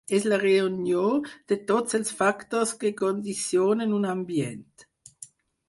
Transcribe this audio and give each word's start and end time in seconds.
És 0.17 0.23
la 0.29 0.37
reunió 0.43 1.03
de 1.51 1.57
tots 1.73 1.99
els 1.99 2.15
factors 2.23 2.73
que 2.85 2.93
condicionen 3.03 3.97
un 4.01 4.11
ambient. 4.17 4.69